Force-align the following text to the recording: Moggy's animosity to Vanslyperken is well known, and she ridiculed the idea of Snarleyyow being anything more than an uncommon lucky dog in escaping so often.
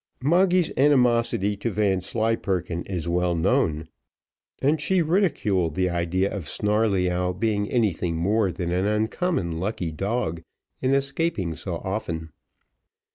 Moggy's 0.23 0.71
animosity 0.77 1.55
to 1.57 1.69
Vanslyperken 1.69 2.81
is 2.87 3.07
well 3.07 3.35
known, 3.35 3.87
and 4.59 4.81
she 4.81 5.03
ridiculed 5.03 5.75
the 5.75 5.91
idea 5.91 6.35
of 6.35 6.49
Snarleyyow 6.49 7.33
being 7.33 7.69
anything 7.69 8.15
more 8.17 8.51
than 8.51 8.71
an 8.71 8.87
uncommon 8.87 9.59
lucky 9.59 9.91
dog 9.91 10.41
in 10.81 10.95
escaping 10.95 11.53
so 11.53 11.75
often. 11.75 12.31